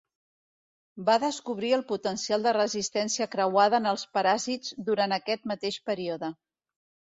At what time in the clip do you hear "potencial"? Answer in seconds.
1.91-2.47